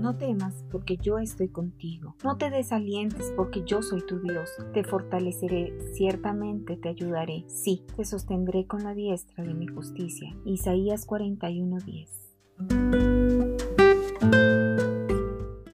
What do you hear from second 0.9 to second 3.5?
yo estoy contigo. No te desalientes,